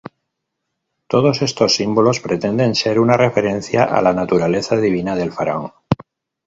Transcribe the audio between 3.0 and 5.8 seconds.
referencia a la naturaleza divina del faraón.